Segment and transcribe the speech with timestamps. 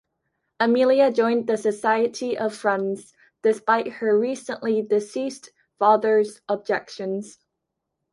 [0.59, 3.13] Amelia joined the Society of Friends
[3.43, 7.37] despite her recently-deceased father's objections.